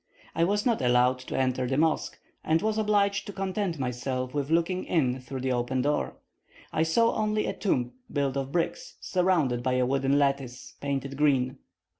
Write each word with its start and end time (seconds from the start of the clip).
I 0.33 0.43
was 0.45 0.65
not 0.65 0.81
allowed 0.81 1.19
to 1.19 1.37
enter 1.37 1.67
the 1.67 1.77
mosque, 1.77 2.17
and 2.43 2.59
was 2.63 2.79
obliged 2.79 3.27
to 3.27 3.33
content 3.33 3.77
myself 3.77 4.33
with 4.33 4.49
looking 4.49 4.83
in 4.85 5.19
through 5.21 5.41
the 5.41 5.51
open 5.51 5.83
door. 5.83 6.17
I 6.73 6.81
saw 6.81 7.11
only 7.13 7.45
a 7.45 7.53
tomb 7.53 7.93
built 8.11 8.35
of 8.35 8.51
bricks, 8.51 8.95
surrounded 8.99 9.61
by 9.61 9.73
a 9.73 9.85
wooden 9.85 10.17
lattice, 10.17 10.73
painted 10.81 11.17
green. 11.17 11.59